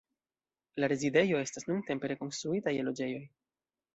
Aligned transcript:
La 0.83 0.87
rezidejo 0.93 1.41
estas 1.41 1.69
nuntempe 1.71 2.11
rekonstruita 2.13 2.75
je 2.79 2.87
loĝejoj. 2.91 3.23